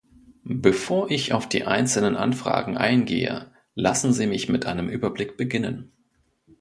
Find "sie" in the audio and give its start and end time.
4.13-4.25